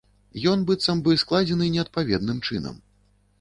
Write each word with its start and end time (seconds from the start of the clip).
Ён 0.51 0.63
быццам 0.69 1.03
бы 1.07 1.17
складзены 1.23 1.69
неадпаведным 1.75 2.41
чынам. 2.49 2.81